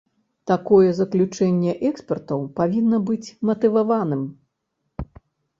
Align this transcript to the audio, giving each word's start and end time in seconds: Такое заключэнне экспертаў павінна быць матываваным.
Такое 0.51 0.93
заключэнне 0.99 1.75
экспертаў 1.89 2.39
павінна 2.61 2.97
быць 3.11 3.33
матываваным. 3.51 4.23